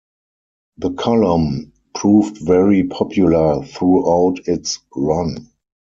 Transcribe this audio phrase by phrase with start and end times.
[0.77, 5.51] The column proved very popular throughout its run.